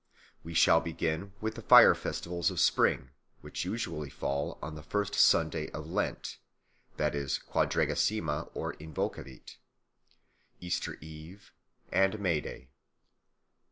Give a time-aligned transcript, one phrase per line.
[0.43, 3.11] We shall begin with the fire festivals of spring,
[3.41, 6.39] which usually fall on the first Sunday of Lent
[6.97, 9.57] (Quadragesima or Invocavit),
[10.59, 11.53] Easter Eve,
[11.91, 12.69] and May Day.